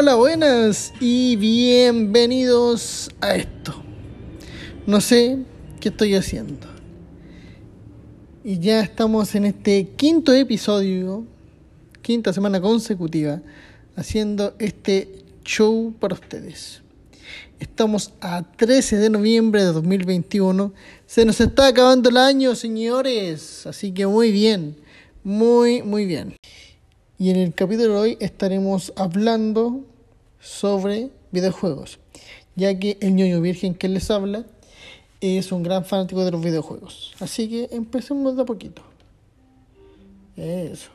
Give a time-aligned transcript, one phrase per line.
[0.00, 3.74] Hola, buenas y bienvenidos a esto.
[4.86, 5.38] No sé
[5.80, 6.68] qué estoy haciendo.
[8.44, 11.26] Y ya estamos en este quinto episodio,
[12.00, 13.42] quinta semana consecutiva,
[13.96, 16.80] haciendo este show para ustedes.
[17.58, 20.72] Estamos a 13 de noviembre de 2021.
[21.06, 23.66] Se nos está acabando el año, señores.
[23.66, 24.76] Así que muy bien,
[25.24, 26.36] muy, muy bien.
[27.18, 29.80] Y en el capítulo de hoy estaremos hablando
[30.40, 31.98] sobre videojuegos,
[32.54, 34.46] ya que el ñoño virgen que les habla
[35.20, 37.14] es un gran fanático de los videojuegos.
[37.18, 38.82] Así que empecemos de a poquito.
[40.36, 40.90] Eso.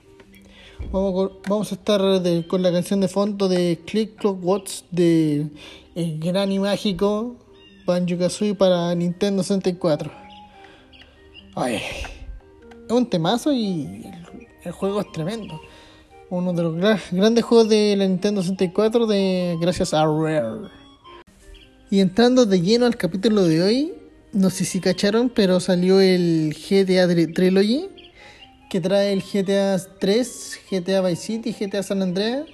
[0.91, 2.01] Vamos, a estar
[2.47, 5.47] con la canción de fondo de Click Clock Watch de
[5.95, 7.35] el gran y mágico
[7.85, 10.11] Banjo Kazooie para Nintendo 64.
[11.55, 14.05] Ay, es un temazo y
[14.63, 15.59] el, juego es tremendo.
[16.35, 16.75] Uno de los
[17.11, 20.67] grandes juegos de la Nintendo 64 de gracias a Rare.
[21.91, 23.93] Y entrando de lleno al capítulo de hoy,
[24.31, 27.87] no sé si cacharon, pero salió el GTA Trilogy
[28.67, 32.47] que trae el GTA 3, GTA Vice City, GTA San Andreas.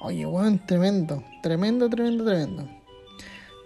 [0.00, 2.66] Oye, weón, tremendo, tremendo, tremendo, tremendo.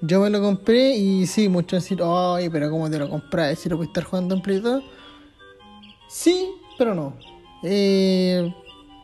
[0.02, 3.60] Yo me lo compré y sí, muchos decir, ay, pero ¿cómo te lo compras?
[3.60, 4.82] Si lo puedes estar jugando en Play 2.
[6.08, 7.14] Sí, pero no.
[7.62, 8.52] Eh,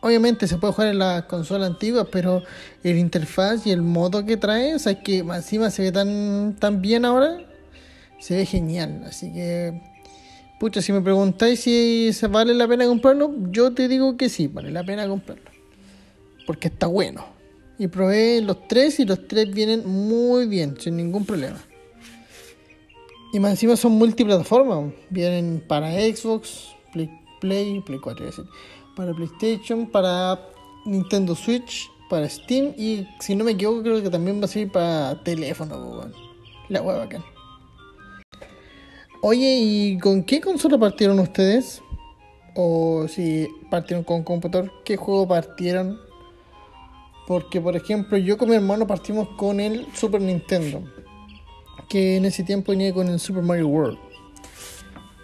[0.07, 2.43] obviamente se puede jugar en las consolas antiguas, pero
[2.83, 6.81] el interfaz y el modo que trae, o sea, que encima se ve tan, tan
[6.81, 7.37] bien ahora,
[8.19, 9.03] se ve genial.
[9.05, 9.79] Así que
[10.59, 14.71] Pucha, si me preguntáis si vale la pena comprarlo, yo te digo que sí, vale
[14.71, 15.51] la pena comprarlo.
[16.47, 17.25] Porque está bueno.
[17.77, 21.59] Y probé los tres y los tres vienen muy bien, sin ningún problema.
[23.33, 24.91] Y más encima son multiplataformas.
[25.11, 28.45] Vienen para Xbox, Play, Play, Play 4, decir,
[28.97, 30.39] para PlayStation, para
[30.85, 34.71] Nintendo Switch, para Steam y si no me equivoco creo que también va a ser
[34.71, 36.11] para teléfono.
[36.67, 37.23] La hueva acá.
[39.21, 41.81] Oye, ¿y con qué consola partieron ustedes?
[42.55, 45.99] O si partieron con computador, ¿qué juego partieron?
[47.27, 50.81] Porque, por ejemplo, yo con mi hermano partimos con el Super Nintendo.
[51.89, 54.06] Que en ese tiempo venía con el Super Mario World.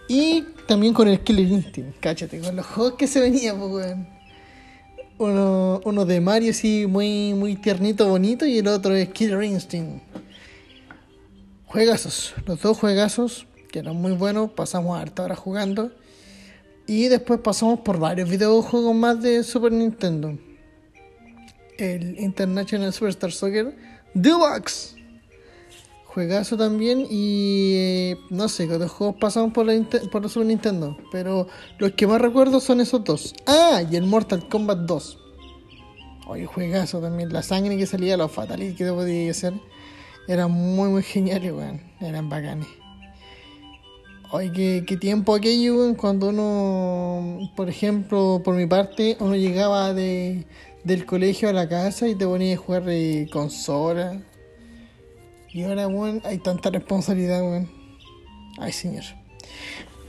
[0.08, 3.96] Y también con el Killer Instinct, cáchate, con los juegos que se venían, pues,
[5.18, 10.04] uno, uno de Mario, sí, muy, muy tiernito, bonito, y el otro es Killer Instinct.
[11.66, 15.92] Juegazos, los dos juegazos que eran muy buenos, pasamos harta hora jugando.
[16.86, 20.38] Y después pasamos por varios videojuegos más de Super Nintendo.
[21.80, 23.76] El International Superstar Soccer
[24.14, 24.96] Deluxe.
[26.14, 29.74] Juegazo también y eh, no sé qué otros juegos pasamos por la,
[30.12, 30.96] por Super Nintendo.
[31.12, 31.48] Pero
[31.80, 33.34] los que más recuerdo son esos dos.
[33.48, 35.18] Ah, y el Mortal Kombat 2.
[36.28, 37.34] Oye, juegazo también.
[37.34, 39.54] La sangre que salía, los fatalities que podía hacer.
[40.28, 41.82] Eran muy, muy geniales, weón.
[42.00, 42.68] Eran bacanes.
[44.32, 50.46] Ay, qué, tiempo aquello, cuando uno, por ejemplo, por mi parte, uno llegaba de,
[50.84, 54.22] del colegio a la casa y te ponía a jugar de consola.
[55.54, 57.70] Y ahora, weón, hay tanta responsabilidad, weón.
[58.58, 59.04] Ay, señor.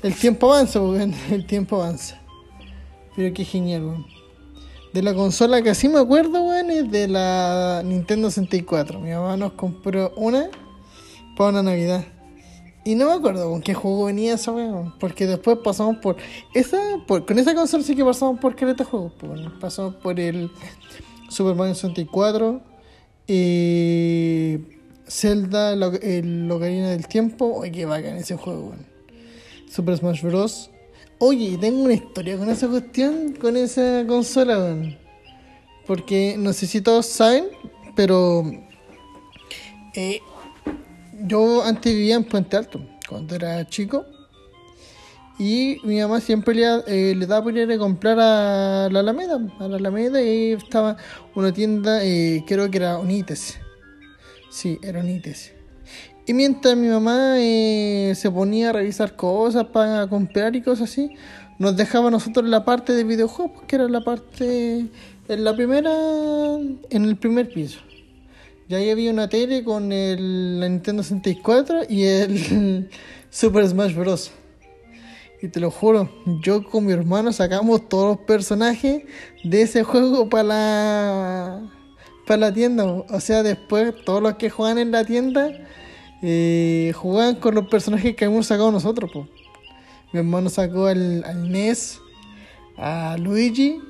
[0.03, 1.15] El tiempo avanza, weón.
[1.31, 2.19] El tiempo avanza.
[3.15, 4.07] Pero qué genial, weón.
[4.95, 8.99] De la consola que así me acuerdo, weón, es de la Nintendo 64.
[9.01, 10.49] Mi mamá nos compró una
[11.37, 12.05] para una Navidad.
[12.87, 14.95] Y no me acuerdo con qué juego venía esa weón.
[14.99, 16.17] Porque después pasamos por.
[16.55, 19.13] esa Con esa consola sí que pasamos por este juego.
[19.19, 20.51] Pues, pasamos por el
[21.29, 22.63] Super Mario 64.
[23.27, 24.74] Eh,
[25.09, 27.53] Zelda, el Locarina del Tiempo.
[27.55, 28.87] Oye, qué bacán ese juego, weón.
[29.71, 30.71] Super Smash Bros.
[31.19, 34.77] Oye, tengo una historia con esa cuestión, con esa consola.
[35.87, 37.47] Porque no sé si todos saben,
[37.95, 38.45] pero.
[39.95, 40.21] Eh,
[41.23, 44.05] yo antes vivía en Puente Alto, cuando era chico.
[45.39, 49.41] Y mi mamá siempre le, eh, daba por ir a comprar a la Alameda.
[49.59, 50.97] A la Alameda y estaba
[51.35, 53.59] una tienda, eh, creo que era Unites.
[54.55, 55.51] Sí, era Unites.
[56.29, 61.11] Y mientras mi mamá eh, se ponía a revisar cosas para comprar y cosas así,
[61.59, 64.87] nos dejaba nosotros la parte de videojuegos, que era la parte,
[65.27, 65.91] en la primera,
[66.89, 67.81] en el primer piso.
[68.69, 72.89] Y ahí había una tele con el, la Nintendo 64 y el
[73.31, 74.31] Super Smash Bros.
[75.43, 76.09] Y te lo juro,
[76.45, 79.03] yo con mi hermano sacamos todos los personajes
[79.43, 81.74] de ese juego para la,
[82.27, 82.85] para la tienda.
[82.85, 85.51] O sea, después todos los que juegan en la tienda
[86.23, 89.11] eh, jugaban con los personajes que hemos sacado nosotros.
[90.13, 92.01] Mi hermano sacó al, al NES,
[92.77, 93.81] a Luigi,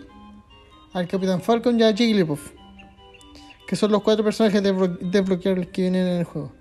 [0.93, 2.55] al Capitán Falcon y a Jigglypuff
[3.67, 6.53] que son los cuatro personajes desbloqueables que vienen en el juego.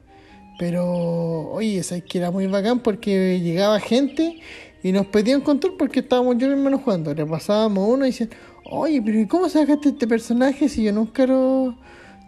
[0.60, 4.40] Pero, oye, es que era muy bacán porque llegaba gente
[4.84, 7.14] y nos pedían control porque estábamos yo y mi hermano jugando.
[7.14, 8.30] Le pasábamos uno y decían,
[8.70, 11.76] oye, pero ¿y cómo sacaste este personaje si yo nunca lo,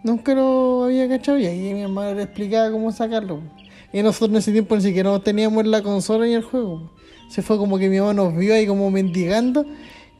[0.02, 1.38] nunca lo había cachado?
[1.38, 3.40] Y ahí mi hermano le explicaba cómo sacarlo.
[3.92, 6.92] Y nosotros en ese tiempo ni siquiera teníamos la consola ni el juego.
[7.28, 9.64] Se fue como que mi mamá nos vio ahí como mendigando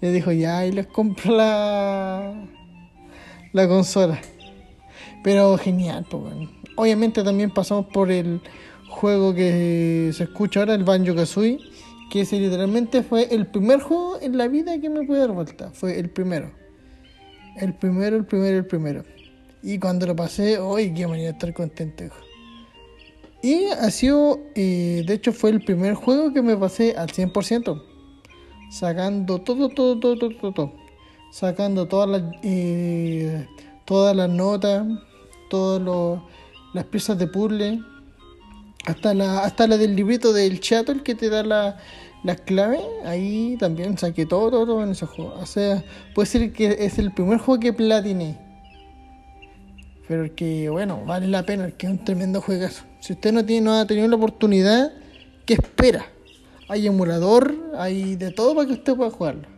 [0.00, 2.46] y dijo, ya, ahí les compro la,
[3.52, 4.20] la consola.
[5.22, 6.34] Pero genial, pues.
[6.76, 8.40] Obviamente también pasamos por el
[8.88, 11.58] juego que se escucha ahora, el Banjo Kazooie,
[12.10, 15.70] que ese literalmente fue el primer juego en la vida que me pude dar vuelta.
[15.72, 16.52] Fue el primero.
[17.56, 19.04] El primero, el primero, el primero.
[19.62, 22.04] Y cuando lo pasé, hoy qué manera de estar contento.
[23.42, 27.82] Y ha sido, eh, de hecho fue el primer juego que me pasé al 100%.
[28.70, 30.72] Sacando todo, todo, todo, todo, todo.
[31.32, 33.46] Sacando todas las, eh,
[33.84, 34.86] todas las notas,
[35.50, 36.20] todas
[36.74, 37.80] las piezas de puzzle,
[38.86, 41.76] hasta la, hasta la del librito del el que te da la,
[42.22, 45.34] las claves, ahí también saqué todo, todo, en ese juego.
[45.34, 45.84] O sea,
[46.14, 48.38] puede ser que es el primer juego que platiné.
[50.08, 52.84] Pero que, bueno, vale la pena, que es un tremendo juegazo.
[53.00, 54.92] Si usted no, tiene, no ha tenido la oportunidad,
[55.44, 56.06] ¿qué espera?
[56.68, 59.48] Hay emulador, hay de todo para que usted pueda jugarlo.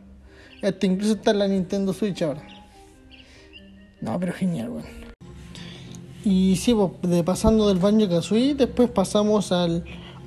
[0.62, 2.42] Este incluso está la Nintendo Switch ahora.
[4.00, 5.07] No, pero genial, bueno.
[6.24, 9.84] Y sí, pues, de pasando del Banjo Kazooie, después pasamos al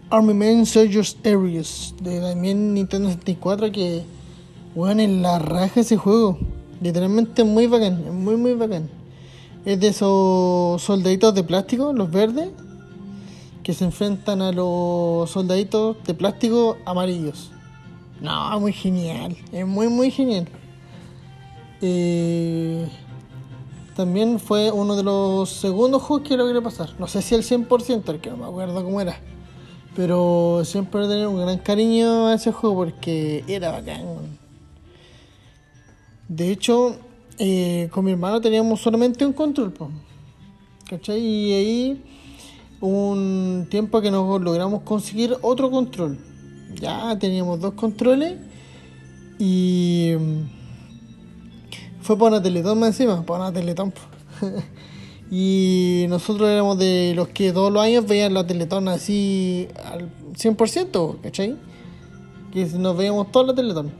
[0.09, 4.03] Army Man Soldiers Areas de también Nintendo 64 que,
[4.75, 6.37] bueno, en la raja ese juego.
[6.81, 8.89] Literalmente muy bacán, muy muy bacán.
[9.65, 12.49] Es de esos soldaditos de plástico, los verdes,
[13.63, 17.51] que se enfrentan a los soldaditos de plástico amarillos.
[18.19, 20.47] No, muy genial, es muy muy genial.
[21.81, 22.87] Eh,
[23.95, 26.89] también fue uno de los segundos juegos que logré pasar.
[26.99, 29.19] No sé si el 100%, que no me acuerdo cómo era.
[29.95, 34.39] Pero siempre tenido un gran cariño a ese juego porque era bacán.
[36.29, 36.95] De hecho,
[37.37, 39.73] eh, con mi hermano teníamos solamente un control.
[40.89, 41.19] ¿Cachai?
[41.19, 42.03] Y ahí
[42.79, 46.17] un tiempo que nos logramos conseguir otro control.
[46.79, 48.37] Ya teníamos dos controles
[49.37, 50.13] y
[52.01, 53.93] fue para una teletón más encima, para una teletón.
[55.31, 61.21] y nosotros éramos de los que todos los años veían la teletón así al 100%,
[61.21, 61.55] ¿cachai?
[62.51, 63.91] Que nos veíamos toda la teletón.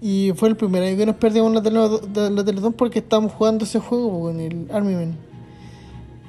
[0.00, 3.78] Y fue el primer año que nos perdimos la, la teletón porque estábamos jugando ese
[3.78, 5.16] juego con el Army Man.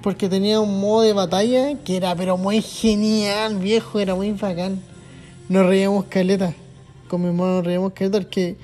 [0.01, 4.79] Porque tenía un modo de batalla que era pero muy genial, viejo, era muy bacán.
[5.49, 6.53] Nos reíamos caleta.
[7.07, 8.55] Con mi hermano nos reíamos caleta porque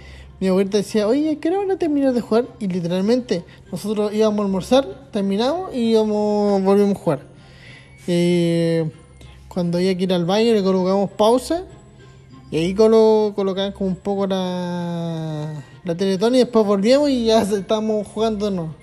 [0.42, 2.48] mi abuelita decía, oye, ¿qué hora van a terminar de jugar?
[2.60, 7.20] Y literalmente, nosotros íbamos a almorzar, terminamos y íbamos, volvimos a jugar.
[8.08, 8.90] Eh,
[9.48, 11.64] cuando había que ir al baño le colocamos pausa
[12.50, 17.44] y ahí colo, colocamos como un poco la, la teletón y después volvíamos y ya
[17.44, 18.50] estábamos jugando.
[18.50, 18.74] No,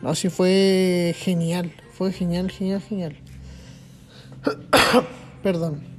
[0.00, 3.16] no, sí fue genial, fue genial, genial, genial.
[5.42, 5.95] Perdón.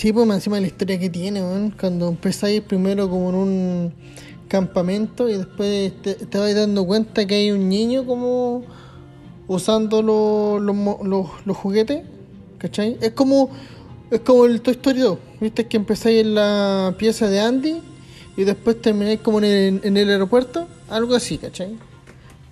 [0.00, 1.42] Sí, pues encima de la historia que tiene,
[1.78, 3.92] cuando empezáis primero como en un
[4.48, 8.64] campamento y después te, te dando cuenta que hay un niño como
[9.46, 12.02] usando los, los, los, juguetes,
[12.56, 12.96] ¿cachai?
[13.02, 13.50] Es como,
[14.10, 15.66] es como el Toy Story 2, ¿viste?
[15.66, 17.82] Que empezáis en la pieza de Andy
[18.38, 21.76] y después termináis como en el, en el aeropuerto, algo así, ¿cachai?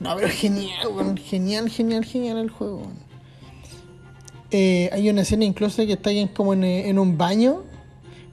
[0.00, 2.82] No, pero genial, genial, genial, genial el juego.
[4.50, 7.64] Eh, hay una escena incluso que está como en, un baño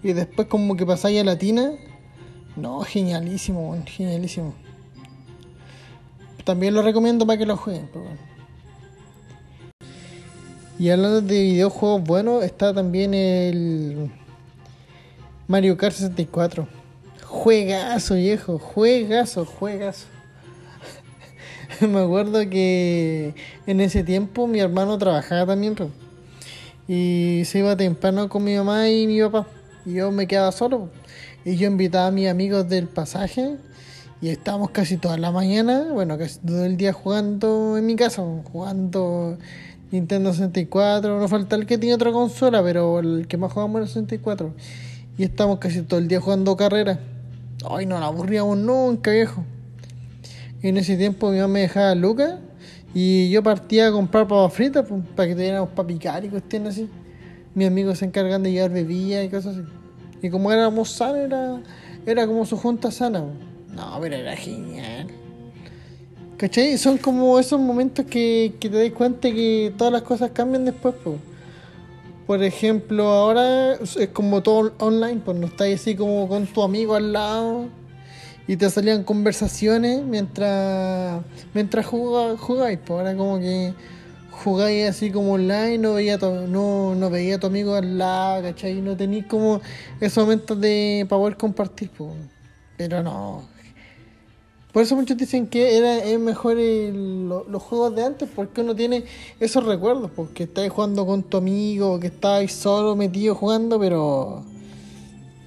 [0.01, 1.74] y después como que pasáis a la tina.
[2.55, 4.53] No, genialísimo, genialísimo.
[6.45, 7.89] También lo recomiendo para que lo jueguen.
[10.77, 14.12] Y hablando de videojuegos buenos, está también el
[15.48, 16.67] Mario Kart 64.
[17.24, 20.05] Juegazo, viejo, juegazo, juegazo.
[21.81, 23.34] Me acuerdo que
[23.67, 25.75] en ese tiempo mi hermano trabajaba también.
[26.87, 29.47] Y se iba temprano con mi mamá y mi papá.
[29.85, 30.89] Y yo me quedaba solo.
[31.43, 33.55] Y yo invitaba a mis amigos del pasaje.
[34.21, 38.23] Y estábamos casi toda la mañana, bueno, casi todo el día jugando en mi casa,
[38.51, 39.37] jugando
[39.91, 41.19] Nintendo 64.
[41.19, 44.53] No falta el que tiene otra consola, pero el que más jugamos era el 64.
[45.17, 46.99] Y estamos casi todo el día jugando carreras.
[47.69, 49.43] Ay, no la aburríamos nunca, viejo.
[50.61, 52.35] Y en ese tiempo mi mamá me dejaba Lucas
[52.97, 56.75] y yo partía a comprar papas fritas pues, para que tuviéramos para picar y cuestiones
[56.75, 56.89] así.
[57.53, 59.67] Mis amigos se encargan de llevar bebidas y cosas así.
[60.21, 61.61] Y como éramos sanos, era,
[62.05, 63.21] era como su junta sana.
[63.21, 63.75] Pues.
[63.75, 65.07] No, pero era genial.
[66.37, 66.77] ¿Cachai?
[66.77, 71.17] Son como esos momentos que, te das cuenta que todas las cosas cambian después, pues.
[72.25, 76.95] Por ejemplo, ahora es como todo online, pues no estás así como con tu amigo
[76.95, 77.65] al lado
[78.47, 81.21] y te salían conversaciones mientras
[81.53, 83.73] mientras jugáis, pues ahora como que
[84.31, 88.81] jugáis así como online, no veía no, no veía a tu amigo al lado, ¿cachai?
[88.81, 89.61] No tenéis como
[89.99, 92.11] esos momentos de para poder compartir, pues.
[92.77, 93.43] Pero no,
[94.75, 99.05] por eso muchos dicen que era, es mejor los juegos de antes porque uno tiene
[99.39, 104.43] esos recuerdos, porque estáis jugando con tu amigo, que estáis solo metido jugando, pero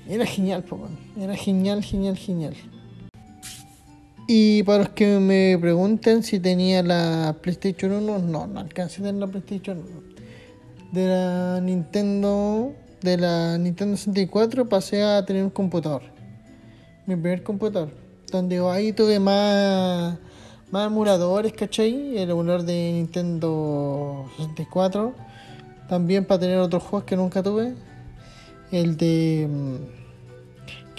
[0.08, 0.64] era genial,
[1.20, 2.54] era genial, genial, genial.
[4.28, 9.06] Y para los que me pregunten si tenía la PlayStation 1, no, no alcancé a
[9.06, 9.88] tener la PlayStation 1.
[10.92, 16.02] De la Nintendo, de la Nintendo 64 pasé a tener un computador.
[17.06, 20.18] Mi primer computador donde ahí tuve más,
[20.70, 22.18] más emuladores, ¿cachai?
[22.18, 25.14] El emulador de Nintendo 64.
[25.88, 27.74] También para tener otros juegos que nunca tuve.
[28.70, 30.07] El de mm,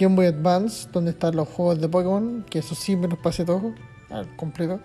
[0.00, 3.44] Game Boy Advance, donde están los juegos de Pokémon, que eso sí me los pasé
[3.44, 3.74] todos,
[4.08, 4.80] al completo.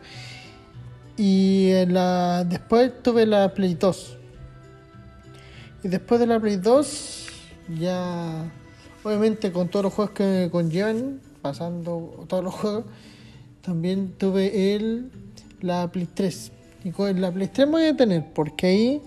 [1.15, 4.17] Y la, después tuve la Play 2.
[5.83, 7.27] Y después de la Play 2,
[7.79, 8.51] ya
[9.03, 12.83] obviamente con todos los juegos que conllevan, pasando todos los juegos,
[13.61, 15.11] también tuve el,
[15.61, 16.51] la Play 3.
[16.83, 19.01] Y con la Play 3 me voy a tener, porque ahí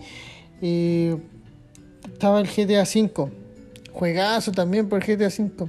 [0.62, 1.18] eh,
[2.10, 3.30] estaba el GTA V.
[3.92, 5.68] Juegazo también por el GTA V.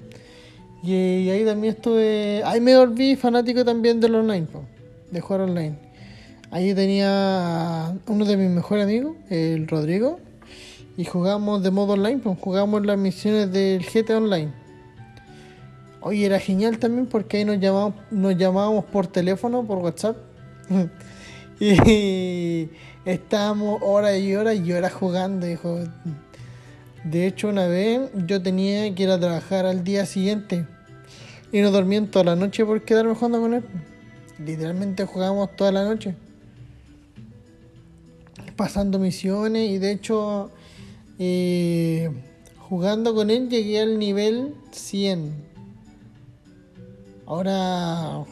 [0.84, 2.42] Y, ahí también estuve.
[2.46, 4.48] Ahí me volví fanático también del online,
[5.12, 5.76] de jugar online.
[6.52, 10.20] Ahí tenía uno de mis mejores amigos, el Rodrigo,
[10.98, 14.52] y jugamos de modo online, jugamos las misiones del GTA Online.
[16.02, 20.18] Oye, era genial también porque ahí nos llamábamos, nos llamábamos por teléfono, por WhatsApp.
[21.60, 22.70] y
[23.06, 25.78] estábamos horas y horas y horas jugando, hijo.
[27.04, 30.66] De hecho, una vez yo tenía que ir a trabajar al día siguiente
[31.52, 33.64] y no dormía toda la noche por quedarme jugando con él.
[34.38, 36.16] Literalmente jugábamos toda la noche.
[38.56, 40.52] Pasando misiones y de hecho,
[41.18, 42.12] eh,
[42.58, 45.50] jugando con él llegué al nivel 100
[47.30, 48.26] Ahora,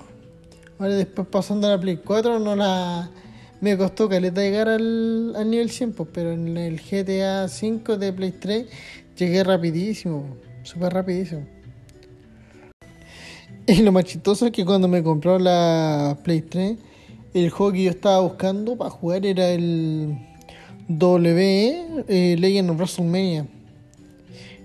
[0.79, 3.11] ahora después pasando a la Play 4 no la
[3.61, 8.13] me costó caleta llegar al, al nivel 100, pues, pero en el GTA 5 de
[8.13, 8.67] Play 3
[9.17, 11.45] llegué rapidísimo, súper rapidísimo.
[13.69, 16.77] Y lo más chistoso es que cuando me compró la Play 3,
[17.33, 20.17] el juego que yo estaba buscando para jugar era el
[20.87, 23.45] W eh, Legend of WrestleMania.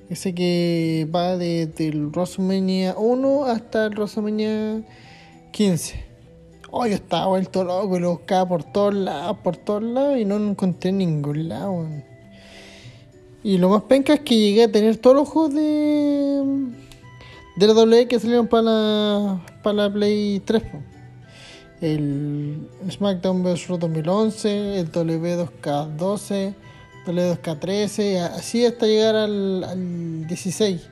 [0.08, 4.82] Ese que va desde el WrestleMania 1 hasta el WrestleMania
[5.50, 6.11] 15.
[6.74, 10.24] Oh, yo estaba vuelto loco y lo buscaba por todos lados, por todos lados y
[10.24, 11.86] no encontré en ningún lado.
[13.44, 16.42] Y lo más penca es que llegué a tener todos los juegos de,
[17.56, 20.62] de la WWE que salieron para la, para la Play 3.
[21.82, 23.68] El SmackDown vs.
[23.78, 26.54] 2011, el W2K12
[27.04, 30.88] W2K13, así hasta llegar al 16,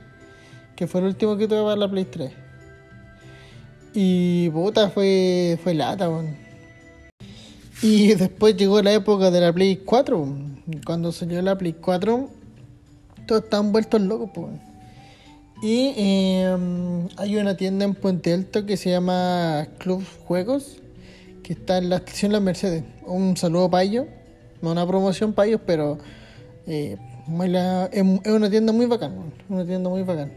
[0.75, 2.40] que fue el último que tuve para la Play 3.
[3.93, 6.09] Y puta, fue, fue lata,
[7.81, 10.27] Y después llegó la época de la Play 4.
[10.85, 12.29] Cuando salió la Play 4,
[13.27, 14.47] todos estaban vueltos locos, pues.
[15.61, 20.77] Y em, hay una tienda en Puente Alto que se llama Club Juegos,
[21.43, 22.83] que está en la estación La Mercedes.
[23.05, 24.05] Un saludo para ellos
[24.61, 25.97] no una promoción para ellos, pero
[26.67, 26.97] eh,
[27.91, 30.31] es, una tienda muy bacán, una tienda muy bacán.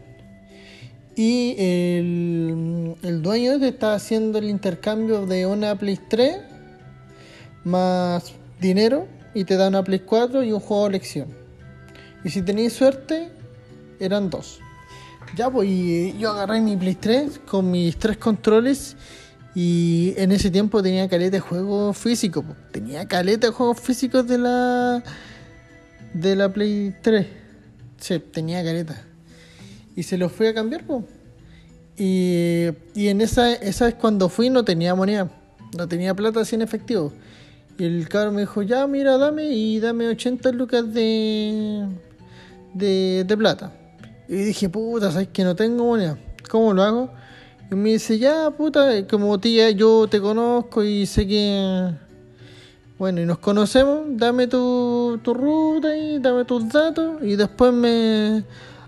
[1.15, 6.39] Y el, el dueño te está haciendo el intercambio de una Play 3
[7.63, 11.27] más dinero y te da una Play 4 y un juego de elección.
[12.23, 13.29] Y si tenéis suerte,
[13.99, 14.59] eran dos.
[15.35, 15.69] Ya, pues
[16.17, 18.95] yo agarré mi Play 3 con mis tres controles
[19.53, 22.43] y en ese tiempo tenía caleta de juegos físicos.
[22.71, 25.03] Tenía caleta de juegos físicos de la
[26.13, 27.27] de la Play 3.
[27.97, 29.01] Sí, tenía caleta.
[29.95, 30.83] Y se los fui a cambiar.
[31.97, 35.29] Y, y, en esa, esa vez cuando fui no tenía moneda.
[35.77, 37.13] No tenía plata así en efectivo.
[37.77, 41.87] Y el cabrón me dijo, ya mira, dame y dame 80 lucas de,
[42.73, 43.71] de, de plata.
[44.27, 46.17] Y dije, puta, sabes que no tengo moneda.
[46.49, 47.09] ¿Cómo lo hago?
[47.71, 51.91] Y me dice, ya, puta, como tía, yo te conozco y sé que...
[52.97, 58.43] Bueno, y nos conocemos, dame tu, tu ruta y dame tus datos y después me...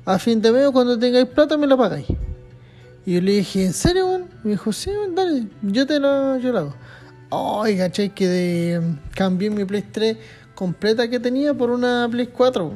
[0.08, 2.08] A fin de mes, cuando tengáis plata, me la pagáis.
[3.06, 4.30] Y yo le dije, ¿en serio, man?
[4.42, 6.76] Me dijo, sí, dale, yo te lo, yo lo hago.
[7.62, 8.16] Ay, ¿cachai?
[8.16, 8.82] Que de,
[9.14, 10.16] cambié mi Play 3
[10.56, 12.74] completa que tenía por una Play 4.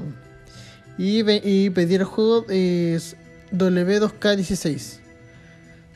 [0.98, 1.24] Y,
[1.70, 3.16] pedí el juego es
[3.54, 5.00] W2K16.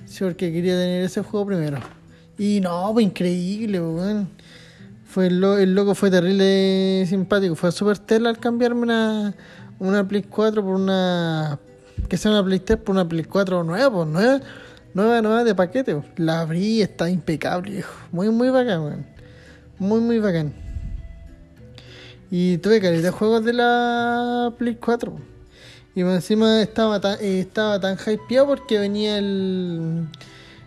[0.06, 1.80] Sí, porque quería tener ese juego primero.
[2.38, 4.30] Y no, fue increíble, weón.
[5.04, 7.56] Fue el, el, loco fue terrible simpático.
[7.56, 9.36] Fue súper tela al cambiarme una,
[9.80, 11.60] una Play 4 por una.
[12.10, 14.42] Que sea una Play 3 por una Play 4 nueva, pues, nueva,
[14.94, 15.96] nueva, nueva de paquete.
[15.96, 16.08] Pues.
[16.18, 17.94] La abrí está impecable, viejo.
[18.12, 19.06] Muy, muy bacán, weón.
[19.78, 20.54] Muy, muy bacán.
[22.32, 25.16] Y tuve calidad de juegos de la Play 4.
[25.96, 30.08] Y encima estaba tan, eh, estaba tan hypeado porque venía el,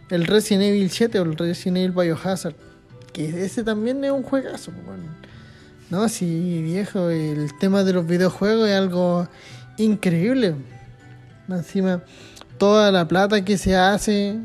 [0.08, 2.54] el Resident Evil 7 o el Resident Evil Biohazard.
[3.12, 4.72] Que ese también es un juegazo.
[4.86, 5.27] Bueno.
[5.90, 9.26] No, sí, viejo, el tema de los videojuegos es algo
[9.78, 10.54] increíble.
[11.48, 12.02] Encima,
[12.58, 14.38] toda la plata que se hace,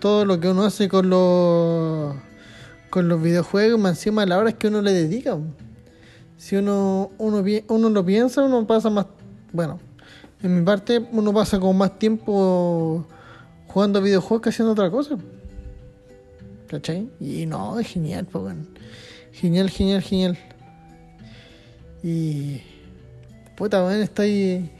[0.00, 2.16] todo lo que uno hace con los,
[2.90, 5.38] con los videojuegos, encima la hora es que uno le dedica.
[6.38, 9.06] Si uno, uno, uno lo piensa, uno pasa más.
[9.52, 9.78] Bueno,
[10.42, 13.06] en mi parte, uno pasa con más tiempo
[13.68, 15.16] jugando videojuegos que haciendo otra cosa.
[16.66, 17.08] ¿Cachai?
[17.20, 18.56] Y no, es genial, pues.
[19.32, 20.38] Genial, genial, genial.
[22.02, 22.60] Y.
[23.56, 24.70] Puta, bueno, estoy.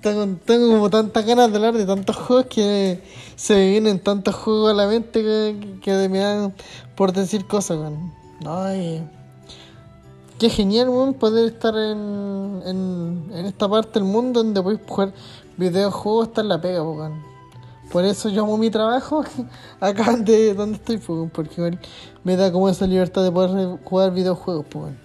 [0.00, 3.00] Tengo, tengo como tantas ganas de hablar de tantos juegos que
[3.36, 6.52] se me vienen tantos juegos a la mente que, que me dan
[6.96, 8.12] por decir cosas, weón.
[8.42, 9.00] No, y
[10.42, 15.12] Qué genial, weón, poder estar en, en, esta parte del mundo donde podéis jugar
[15.56, 17.31] videojuegos, estar en la pega, weón.
[17.92, 19.22] Por eso yo amo mi trabajo
[19.80, 21.78] acá de donde estoy, weón, porque
[22.24, 24.96] me da como esa libertad de poder jugar videojuegos, weón.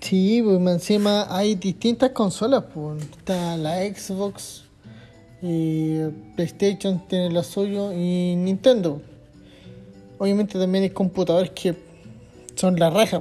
[0.00, 3.02] Sí, pues encima hay distintas consolas, pues.
[3.02, 4.64] Está la Xbox,
[5.46, 5.98] y
[6.36, 9.02] PlayStation tiene la suyo y Nintendo.
[10.16, 11.74] Obviamente también hay computadores que
[12.54, 13.20] son la raja.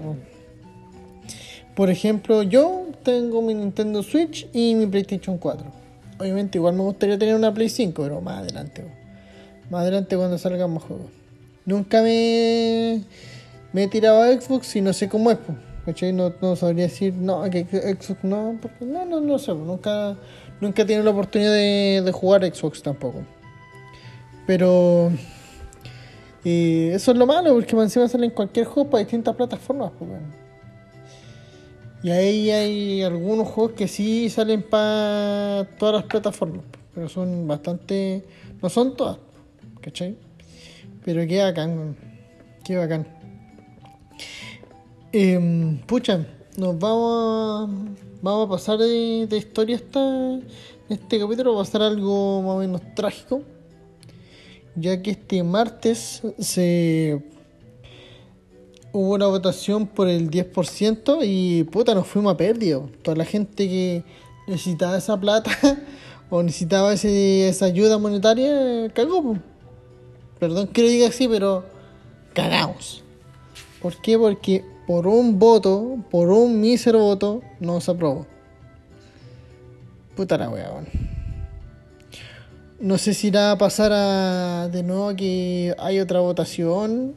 [1.75, 5.82] Por ejemplo, yo tengo mi Nintendo Switch y mi PlayStation 4.
[6.23, 8.85] Obviamente igual me gustaría tener una Play 5, pero más adelante.
[9.69, 11.07] Más adelante cuando salgan más juegos.
[11.65, 13.01] Nunca me,
[13.73, 15.37] me he tirado a Xbox y no sé cómo es.
[16.13, 19.53] No, no sabría decir, no, Xbox no, porque no, no, no sé.
[19.53, 20.15] Nunca,
[20.61, 23.25] nunca he tenido la oportunidad de, de jugar Xbox tampoco.
[24.47, 25.11] Pero
[26.45, 29.91] y eso es lo malo, porque encima salen cualquier juego para distintas plataformas.
[32.03, 38.25] Y ahí hay algunos juegos que sí salen para todas las plataformas, pero son bastante.
[38.61, 39.17] No son todas,
[39.81, 40.17] ¿cachai?
[41.05, 41.95] Pero qué bacán,
[42.63, 43.07] qué bacán.
[45.13, 46.25] Eh, pucha,
[46.57, 47.73] nos vamos a,
[48.21, 50.43] vamos a pasar de, historia en
[50.89, 53.43] este capítulo, va a ser algo más o menos trágico
[54.75, 57.21] ya que este martes se
[58.93, 62.79] hubo una votación por el 10% y puta, nos fuimos a pérdida.
[63.01, 64.03] Toda la gente que
[64.47, 65.51] necesitaba esa plata
[66.29, 69.37] o necesitaba ese, esa ayuda monetaria, cagó.
[70.39, 71.65] Perdón que lo diga así, pero
[72.33, 73.03] cagamos.
[73.81, 74.17] ¿Por qué?
[74.17, 78.27] Porque por un voto, por un mísero voto, no se aprobó.
[80.15, 80.69] Puta la wea,
[82.79, 87.15] no sé si irá a pasar a, de nuevo que hay otra votación.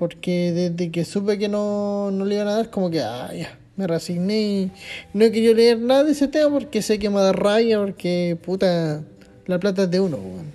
[0.00, 3.58] Porque desde que supe que no, no le iban a dar, como que, ah, ya,
[3.76, 4.70] me resigné y
[5.12, 8.38] no he querido leer nada de ese tema porque sé que me da raya, porque,
[8.42, 9.04] puta,
[9.44, 10.46] la plata es de uno, weón.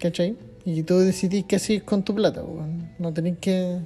[0.00, 0.38] ¿Cachai?
[0.64, 2.88] Y tú decidís qué haces con tu plata, weón.
[2.98, 3.80] No tenés que...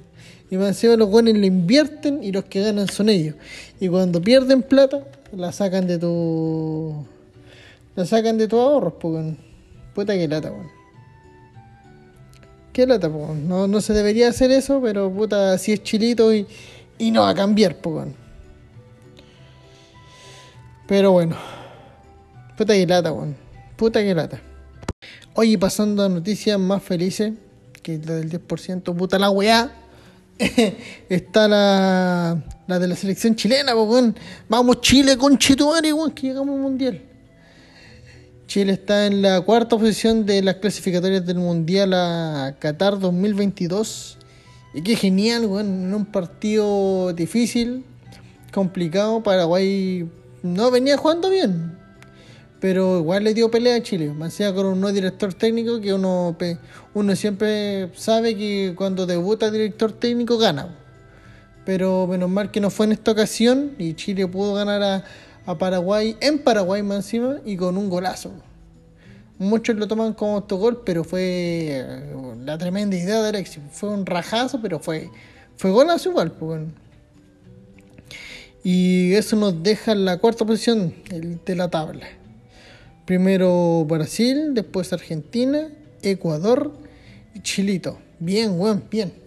[0.49, 3.35] Y más encima los buenos lo invierten y los que ganan son ellos.
[3.81, 7.05] Y cuando pierden plata, la sacan de tu
[7.97, 9.35] la sacan de tus ahorros, pues,
[9.93, 10.76] Puta que lata, weón.
[12.77, 13.09] Qué lata.
[13.09, 16.45] No, no se debería hacer eso, pero puta, así es chilito y,
[16.99, 18.05] y no va a cambiar, pues,
[20.87, 21.35] Pero bueno.
[22.55, 23.11] Puta que lata.
[23.75, 24.39] Puta que lata.
[25.33, 27.33] Oye, pasando a noticias más felices
[27.81, 29.71] que la del 10%, puta la weá.
[31.09, 34.13] está la, la de la selección chilena, pues,
[34.47, 37.01] Vamos Chile con Chetumare, que llegamos al mundial.
[38.47, 44.17] Chile está en la cuarta posición de las clasificatorias del Mundial a Qatar 2022.
[44.73, 47.83] Y qué genial, bueno, en un partido difícil,
[48.53, 49.21] complicado.
[49.21, 50.09] Paraguay
[50.43, 51.77] no venía jugando bien,
[52.61, 54.13] pero igual le dio pelea a Chile.
[54.13, 56.37] Más sea con un nuevo director técnico que uno,
[56.93, 60.73] uno siempre sabe que cuando debuta director técnico gana.
[61.65, 65.03] Pero menos mal que no fue en esta ocasión y Chile pudo ganar a
[65.47, 68.31] a Paraguay, en Paraguay más encima, y con un golazo.
[69.39, 73.63] Muchos lo toman como autogol, pero fue eh, la tremenda idea de Alexis.
[73.71, 75.09] Fue un rajazo, pero fue,
[75.55, 76.33] fue golazo igual.
[76.33, 76.61] Pues,
[78.61, 80.93] y eso nos deja en la cuarta posición
[81.45, 82.07] de la tabla.
[83.05, 85.69] Primero Brasil, después Argentina,
[86.01, 86.73] Ecuador
[87.33, 87.99] y Chilito.
[88.19, 89.26] Bien, weón, bien.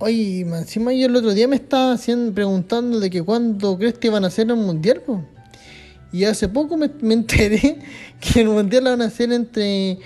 [0.00, 4.10] Oye, encima yo el otro día me estaba haciendo, preguntando de que cuándo crees que
[4.10, 5.18] van a hacer el mundial, pues.
[6.12, 7.78] Y hace poco me, enteré
[8.20, 9.98] que el mundial lo van a hacer entre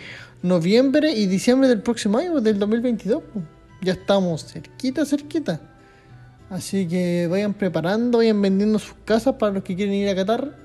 [0.43, 3.23] noviembre y diciembre del próximo año, del 2022.
[3.83, 5.61] Ya estamos cerquita, cerquita.
[6.49, 10.57] Así que vayan preparando, vayan vendiendo sus casas para los que quieren ir a Qatar.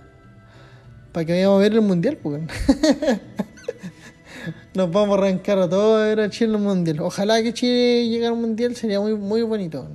[1.12, 2.44] Para que vayamos a ver el mundial, pues.
[4.74, 7.00] Nos vamos a arrancar a todos a a Chile en el mundial.
[7.02, 9.88] Ojalá que Chile llegue al mundial, sería muy, muy bonito.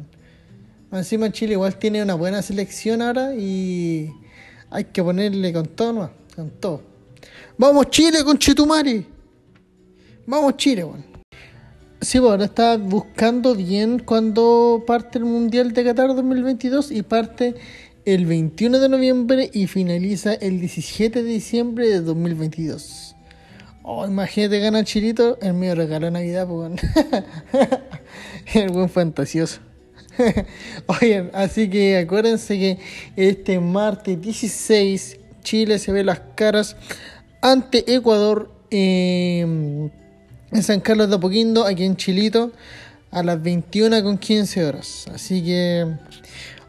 [0.92, 4.10] Encima Chile igual tiene una buena selección ahora y
[4.70, 6.10] hay que ponerle con todo, ¿no?
[6.34, 6.82] con todo.
[7.56, 9.06] Vamos Chile con Chetumari.
[10.26, 11.04] Vamos Chile, bueno.
[12.00, 17.54] Sí, bueno, ahora está buscando bien cuando parte el Mundial de Qatar 2022 y parte
[18.04, 23.01] el 21 de noviembre y finaliza el 17 de diciembre de 2022.
[23.84, 26.80] Oh, imagínate gana Chilito, el mío regalo de Navidad, pues.
[28.54, 29.60] el buen fantasioso.
[30.86, 32.78] Oigan, así que acuérdense que
[33.16, 36.76] este martes 16 Chile se ve las caras
[37.40, 39.90] ante Ecuador en
[40.60, 42.52] San Carlos de Apoquindo, aquí en Chilito,
[43.10, 45.06] a las 21 con 15 horas.
[45.12, 45.86] Así que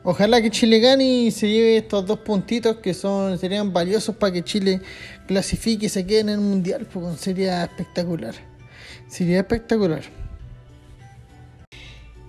[0.03, 4.33] ojalá que Chile gane y se lleve estos dos puntitos que son serían valiosos para
[4.33, 4.81] que Chile
[5.27, 8.35] clasifique y se quede en el mundial, pues sería espectacular.
[9.07, 10.03] Sería espectacular.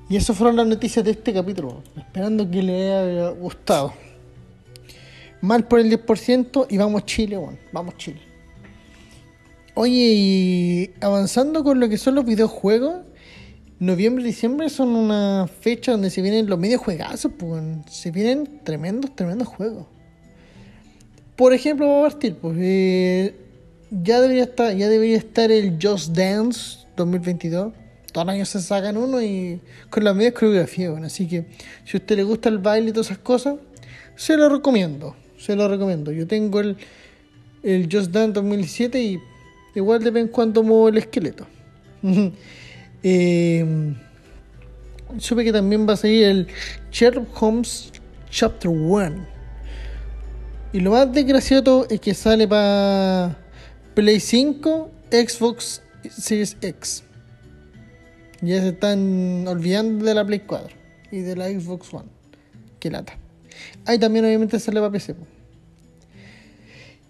[0.09, 1.83] Y eso fueron las noticias de este capítulo.
[1.97, 3.95] Esperando que les haya gustado.
[5.41, 8.21] Mal por el 10% y vamos Chile, bueno, vamos Chile.
[9.75, 13.03] Oye, y avanzando con lo que son los videojuegos,
[13.79, 18.61] noviembre y diciembre son una fecha donde se vienen los medios juegazos, pues, se vienen
[18.65, 19.87] tremendos, tremendos juegos.
[21.37, 23.35] Por ejemplo, vamos a partir, pues eh,
[23.91, 27.73] ya debería estar, ya debería estar el Just Dance 2022
[28.15, 29.61] todos los años se sacan uno y
[29.91, 30.89] con la media coreografía.
[30.89, 31.47] Bueno, así que
[31.85, 33.57] si a usted le gusta el baile y todas esas cosas,
[34.15, 35.17] se lo recomiendo.
[35.37, 36.13] Se lo recomiendo.
[36.13, 36.77] Yo tengo el,
[37.65, 39.19] el Just Dance 2007 y
[39.75, 41.45] igual de vez en cuando muevo el esqueleto.
[43.05, 43.95] eh,
[45.19, 46.47] supe que también va a salir el
[46.91, 47.93] Sherlock Holmes
[48.31, 49.27] Chapter 1.
[50.73, 53.37] Y lo más desgraciado es que sale para
[53.95, 57.05] Play 5, Xbox Series X.
[58.41, 60.69] Ya se están olvidando de la Play 4
[61.13, 62.09] y de la Xbox One.
[62.81, 63.17] Qué lata.
[63.85, 65.15] Ahí también obviamente sale para PC.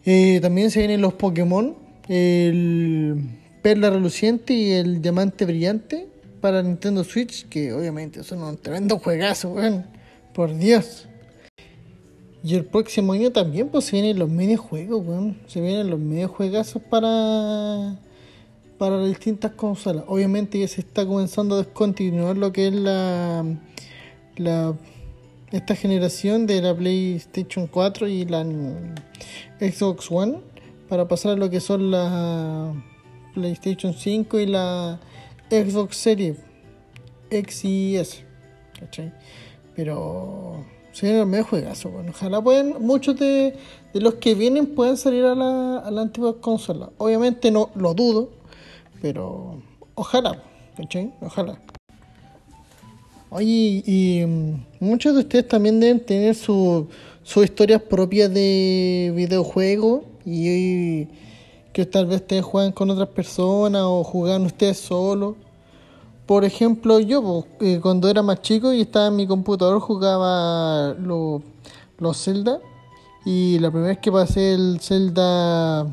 [0.04, 1.76] Eh, también se vienen los Pokémon.
[2.08, 6.06] El Perla Reluciente y el Diamante Brillante
[6.42, 7.48] para Nintendo Switch.
[7.48, 9.86] Que obviamente son un tremendo juegazo, weón.
[10.34, 11.08] Por Dios.
[12.42, 15.38] Y el próximo año también pues se vienen los medios juegos, weón.
[15.46, 17.96] Se vienen los medios juegazos para
[18.76, 20.04] para las distintas consolas.
[20.08, 23.46] Obviamente ya se está comenzando a descontinuar lo que es la,
[24.36, 24.74] la
[25.52, 28.44] esta generación de la PlayStation 4 y la
[29.58, 30.40] Xbox One
[30.86, 32.74] para pasar a lo que son la
[33.34, 34.98] PlayStation 5 y la
[35.50, 36.38] Xbox Series
[37.30, 38.24] X y S.
[39.74, 41.90] Pero se me juegazo.
[41.90, 43.56] Bueno, ojalá puedan, muchos de,
[43.92, 46.90] los que vienen puedan salir a la, antigua consola.
[46.98, 48.44] Obviamente no lo dudo
[49.04, 49.60] pero
[49.96, 50.42] ojalá,
[50.78, 51.12] ¿cachai?
[51.20, 51.58] Ojalá.
[53.28, 54.24] Oye, y
[54.80, 56.86] muchos de ustedes también deben tener sus
[57.36, 61.06] historias propias de videojuegos y,
[61.74, 65.34] que tal vez ustedes juegan con otras personas o juegan ustedes solos.
[66.24, 71.42] Por ejemplo, yo eh, cuando era más chico y estaba en mi computador jugaba los
[72.24, 72.60] Zelda
[73.24, 75.84] y la primera vez que pasé el Zelda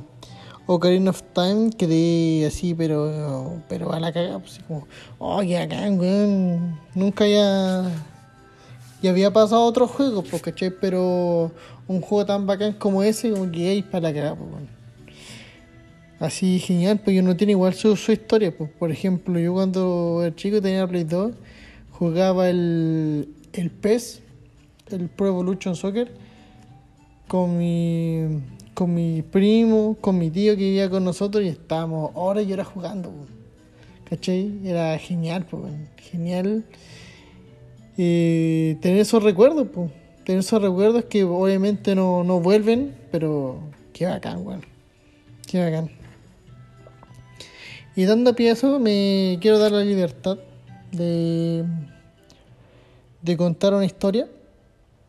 [0.67, 5.67] Ocarina of Time quedé así, pero pero a la cagada, pues, como, oh, qué
[6.00, 6.80] weón.
[6.94, 7.89] Nunca ya,
[9.02, 10.70] ya había pasado otro juego, pues, ¿cachai?
[10.70, 11.52] Pero
[11.88, 14.81] un juego tan bacán como ese, como que para la cagada, pues.
[16.22, 18.70] Así genial, pues yo no tiene igual su, su historia, pues.
[18.70, 21.34] Por ejemplo, yo cuando era chico tenía Play 2,
[21.94, 24.22] jugaba el, el PES,
[24.92, 26.12] el Pro Evolution Soccer,
[27.28, 28.40] con mi
[28.76, 32.68] con mi primo, con mi tío que vivía con nosotros y estábamos horas y horas
[32.68, 33.12] jugando.
[34.08, 34.60] ¿Cachai?
[34.64, 36.64] Era genial, pues, genial
[37.98, 39.90] eh, tener esos recuerdos, pues.
[40.24, 43.60] Tener esos recuerdos que obviamente no, no vuelven, pero
[43.92, 44.62] qué bacán, bueno.
[45.48, 46.01] Qué bacán.
[47.95, 50.38] Y dando pie a eso, me quiero dar la libertad
[50.91, 51.65] de,
[53.38, 54.27] contar una historia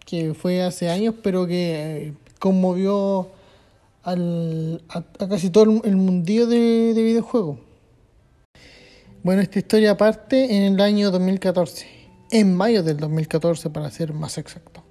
[0.05, 3.31] que fue hace años, pero que eh, conmovió
[4.03, 7.59] al, a, casi todo el mundillo de, de videojuegos.
[9.23, 11.87] Bueno, esta historia parte en el año 2014,
[12.33, 14.83] en mayo del 2014 para ser más exacto.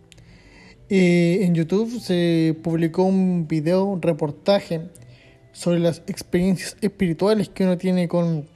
[0.93, 4.81] Eh, en YouTube se publicó un video, un reportaje
[5.51, 8.47] sobre las experiencias espirituales que uno tiene con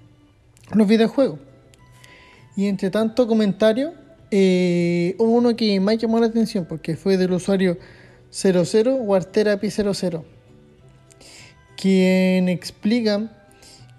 [0.74, 1.40] los videojuegos.
[2.56, 3.94] Y entre tanto comentario,
[4.32, 7.78] eh, hubo uno que me llamó la atención porque fue del usuario
[8.32, 10.24] 00 Wartherapy00,
[11.78, 13.32] quien explica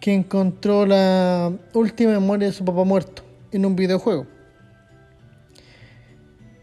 [0.00, 4.26] que encontró la última memoria de su papá muerto en un videojuego.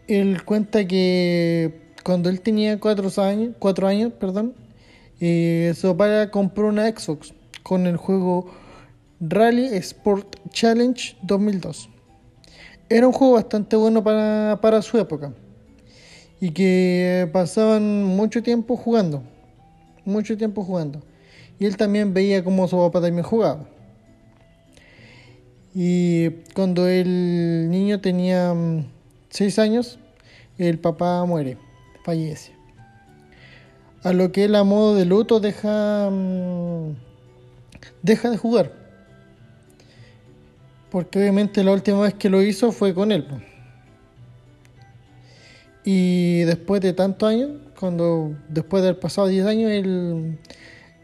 [0.06, 4.54] Él cuenta que cuando él tenía 4 años, cuatro años perdón,
[5.20, 8.50] eh, su papá compró una Xbox con el juego
[9.20, 11.88] Rally Sport Challenge 2002.
[12.88, 15.32] Era un juego bastante bueno para, para su época
[16.40, 19.22] y que pasaban mucho tiempo jugando,
[20.04, 21.00] mucho tiempo jugando.
[21.58, 23.66] Y él también veía cómo su papá también jugaba.
[25.74, 28.54] Y cuando el niño tenía
[29.30, 29.98] 6 mm, años,
[30.58, 31.56] el papá muere,
[32.04, 32.53] fallece
[34.04, 36.94] a lo que él a modo de luto deja, mm,
[38.02, 38.70] deja de jugar.
[40.90, 43.26] Porque obviamente la última vez que lo hizo fue con él.
[45.84, 50.38] Y después de tantos años, cuando después de haber pasado 10 años, él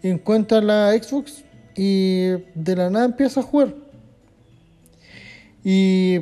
[0.03, 3.75] encuentra la Xbox y de la nada empieza a jugar.
[5.65, 6.21] Y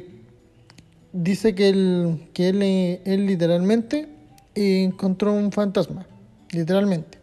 [1.13, 2.63] dice que él, que él,
[3.05, 4.09] él literalmente
[4.55, 6.07] encontró un fantasma
[6.51, 7.19] literalmente.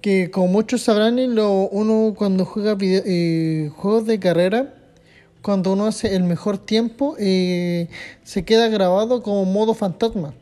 [0.00, 4.74] Que como muchos sabrán, uno cuando juega eh, juegos de carrera,
[5.42, 7.88] cuando uno hace el mejor tiempo, eh,
[8.24, 10.34] se queda grabado como modo fantasma.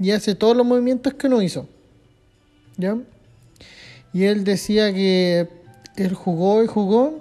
[0.00, 1.68] Y hace todos los movimientos que uno hizo.
[2.76, 2.98] ¿Ya?
[4.12, 5.48] Y él decía que
[5.96, 7.20] él jugó y jugó.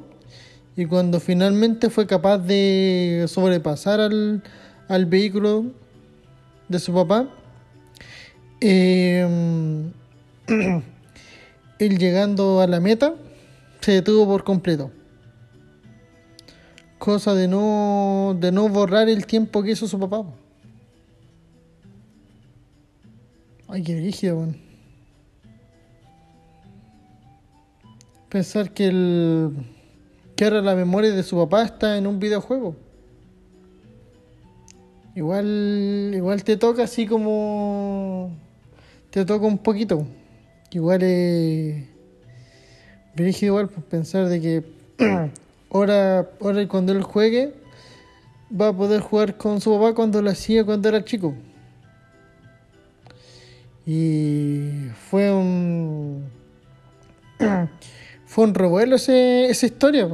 [0.75, 4.41] Y cuando finalmente fue capaz de sobrepasar al,
[4.87, 5.65] al vehículo
[6.67, 7.29] de su papá,
[8.65, 9.91] eh,
[11.79, 13.13] él llegando a la meta
[13.81, 14.91] se detuvo por completo.
[16.97, 20.23] Cosa de no, de no borrar el tiempo que hizo su papá.
[23.67, 24.47] Ay, qué rígido,
[28.29, 29.51] Pensar que el
[30.35, 32.75] que ahora la memoria de su papá está en un videojuego.
[35.15, 38.31] Igual, igual te toca así como
[39.13, 40.07] te toca un poquito.
[40.71, 41.85] Igual es.
[43.15, 44.63] Dirige igual por pensar de que
[45.69, 47.53] ahora, ahora cuando él juegue
[48.59, 51.35] va a poder jugar con su papá cuando lo hacía cuando era chico.
[53.85, 56.23] Y fue un.
[58.25, 60.09] fue un revuelo ese, esa historia.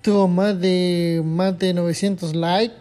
[0.00, 2.74] Tuvo más de, más de 900 likes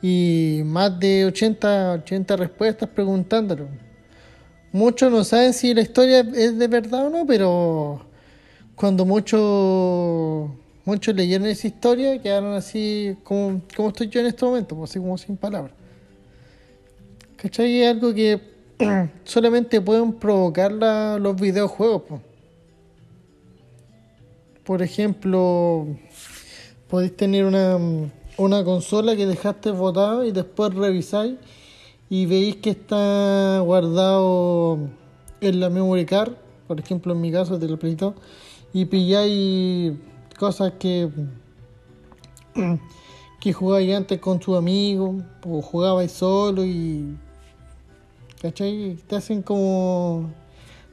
[0.00, 3.89] y más de 80, 80 respuestas preguntándolo.
[4.72, 8.02] Muchos no saben si la historia es de verdad o no, pero
[8.76, 10.48] cuando muchos
[10.84, 14.98] muchos leyeron esa historia quedaron así como, como estoy yo en este momento, pues, así
[15.00, 15.74] como sin palabras.
[17.36, 17.82] ¿Cachai?
[17.82, 18.40] Es algo que
[19.24, 22.20] solamente pueden provocar los videojuegos.
[24.62, 25.86] Por ejemplo,
[26.88, 27.76] podéis tener una,
[28.36, 31.34] una consola que dejaste botada y después revisáis
[32.10, 34.78] y veis que está guardado
[35.40, 36.32] en la memory card,
[36.66, 38.14] por ejemplo en mi caso del pleito,
[38.72, 39.94] y pilláis
[40.38, 41.08] cosas que
[43.40, 47.16] que antes con tu amigo o jugabais solo y
[48.42, 48.98] ¿cachai?
[49.06, 50.30] te hacen como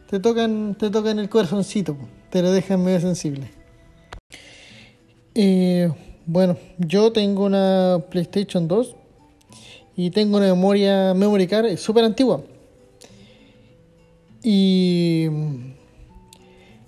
[0.10, 1.98] te tocan te tocan el corazoncito
[2.30, 3.52] te lo dejan medio sensible
[5.36, 5.92] eh,
[6.26, 8.96] bueno yo tengo una PlayStation 2
[9.98, 12.42] y tengo una memoria memory card súper antigua.
[14.44, 15.28] Y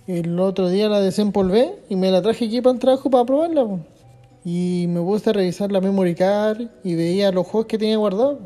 [0.06, 3.66] el otro día la desempolvé y me la traje aquí para el trabajo para probarla.
[4.46, 8.38] Y me puse a revisar la memory card y veía los juegos que tenía guardados.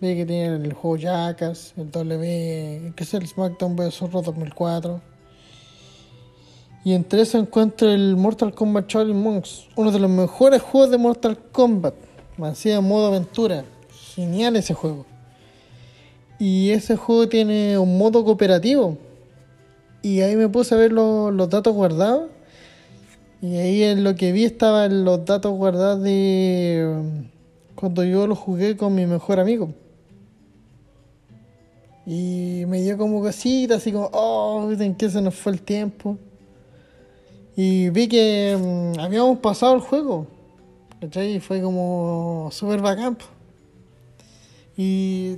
[0.00, 4.00] Veía que tenía el juego Jackass, el W, que es el SmackDown vs.
[4.10, 5.00] 2004.
[6.84, 10.98] Y entre eso encuentro el Mortal Kombat Charlie Monks, uno de los mejores juegos de
[10.98, 12.07] Mortal Kombat
[12.38, 13.64] en modo aventura.
[14.14, 15.06] Genial ese juego.
[16.38, 18.96] Y ese juego tiene un modo cooperativo.
[20.02, 22.30] Y ahí me puse a ver los datos guardados.
[23.40, 27.24] Y ahí en lo que vi estaban los datos guardados de um,
[27.74, 29.72] cuando yo lo jugué con mi mejor amigo.
[32.06, 36.16] Y me dio como cosita, así como, oh, ¿en qué se nos fue el tiempo?
[37.54, 40.37] Y vi que um, habíamos pasado el juego.
[41.00, 43.16] Y fue como súper bacán.
[44.76, 45.36] Y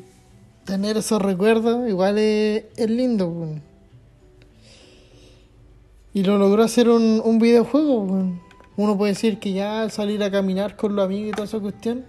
[0.65, 3.49] tener esos recuerdos igual es, lindo.
[6.15, 8.33] Y lo logró hacer un, un videojuego.
[8.77, 11.61] Uno puede decir que ya al salir a caminar con los amigos y toda esa
[11.61, 12.05] cuestión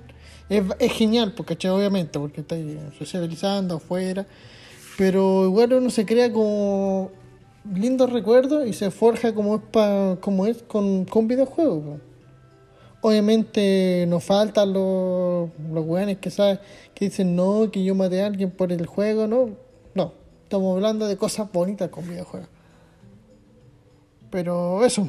[0.50, 2.56] es, es genial, porque obviamente, porque está
[2.98, 4.26] socializando afuera.
[4.98, 7.12] Pero igual uno se crea como
[7.74, 12.00] lindos recuerdos y se forja como es, pa, como es con, con videojuegos.
[13.02, 16.60] Obviamente nos faltan los, los weones que saben,
[16.94, 19.50] que dicen no, que yo maté a alguien por el juego, no.
[19.96, 22.48] No, estamos hablando de cosas bonitas con videojuegos.
[24.30, 25.08] Pero eso.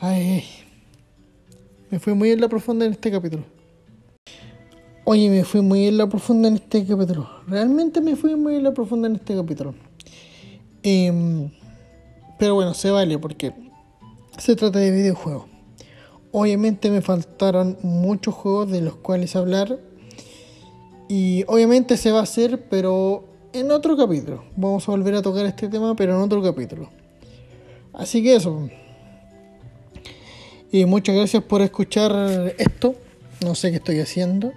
[0.00, 0.44] Ay,
[1.90, 3.44] me fui muy en la profunda en este capítulo.
[5.04, 7.28] Oye, me fui muy en la profunda en este capítulo.
[7.46, 9.74] Realmente me fui muy en la profunda en este capítulo.
[10.82, 11.50] Em,
[12.38, 13.54] pero bueno, se vale porque
[14.38, 15.46] se trata de videojuegos.
[16.32, 19.78] Obviamente me faltaron muchos juegos de los cuales hablar.
[21.08, 24.44] Y obviamente se va a hacer, pero en otro capítulo.
[24.56, 26.90] Vamos a volver a tocar este tema, pero en otro capítulo.
[27.94, 28.68] Así que eso.
[30.70, 32.94] Y muchas gracias por escuchar esto.
[33.42, 34.52] No sé qué estoy haciendo.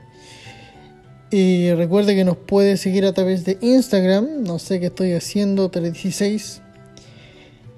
[1.32, 4.44] Y recuerde que nos puede seguir a través de Instagram.
[4.44, 5.70] No sé qué estoy haciendo.
[5.70, 6.62] 316.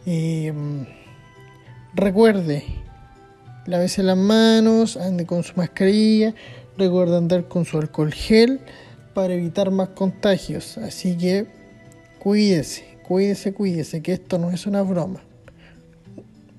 [0.08, 0.50] Y.
[1.95, 2.63] Recuerde,
[3.67, 6.34] lávese las manos, ande con su mascarilla,
[6.75, 8.62] recuerde andar con su alcohol gel
[9.13, 10.79] para evitar más contagios.
[10.79, 11.45] Así que
[12.17, 15.21] cuídese, cuídese, cuídese, que esto no es una broma.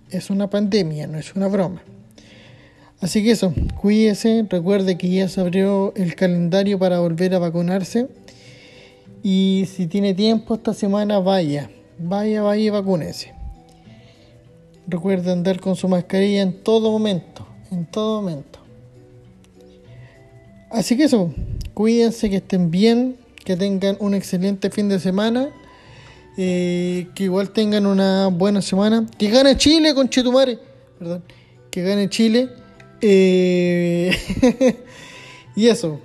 [0.09, 1.83] Es una pandemia, no es una broma.
[3.01, 8.07] Así que eso, cuídese, recuerde que ya se abrió el calendario para volver a vacunarse.
[9.25, 13.44] Y si tiene tiempo esta semana, vaya, vaya, vaya y vacúnese.
[14.87, 18.59] Recuerde andar con su mascarilla en todo momento, en todo momento.
[20.71, 21.33] Así que eso,
[21.73, 25.51] cuídense, que estén bien, que tengan un excelente fin de semana,
[26.37, 29.07] eh, que igual tengan una buena semana.
[29.17, 30.59] Que gane Chile, con Chetumare,
[30.99, 31.23] perdón,
[31.71, 32.49] que gane Chile.
[33.01, 34.11] Eh,
[35.57, 36.01] y eso,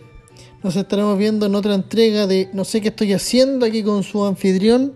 [0.63, 4.23] nos estaremos viendo en otra entrega de No sé qué estoy haciendo aquí con su
[4.23, 4.93] anfitrión,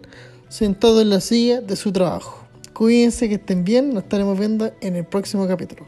[0.49, 2.42] sentado en la silla de su trabajo.
[2.73, 5.85] Cuídense que estén bien, nos estaremos viendo en el próximo capítulo.